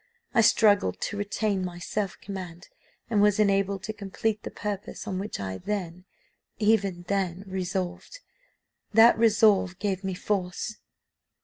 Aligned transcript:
I 0.33 0.41
struggled 0.41 0.99
to 1.01 1.17
retain 1.17 1.63
my 1.63 1.77
self 1.77 2.17
command, 2.19 2.69
and 3.07 3.21
was 3.21 3.37
enabled 3.39 3.83
to 3.83 3.93
complete 3.93 4.41
the 4.41 4.49
purpose 4.49 5.07
on 5.07 5.19
which 5.19 5.39
I 5.39 5.59
then 5.59 6.05
even 6.57 7.03
then, 7.07 7.43
resolved. 7.45 8.19
That 8.95 9.15
resolve 9.15 9.77
gave 9.77 10.03
me 10.03 10.15
force. 10.15 10.77